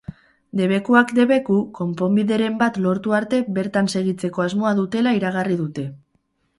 [0.61, 5.91] Debekuak debeku, konponbideren bat lortu arte bertan segitzeko asmoa dutela iragarri dute.